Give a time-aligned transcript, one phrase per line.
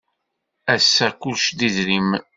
[0.73, 2.23] Ass-a kullec d idrimen.